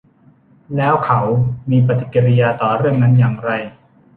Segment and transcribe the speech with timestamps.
[0.75, 1.19] แล้วเขา
[1.69, 3.51] มีปฏิกิริยาต่อเรื่องนั้นอย่างไร